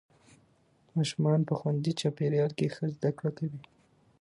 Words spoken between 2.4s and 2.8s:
کې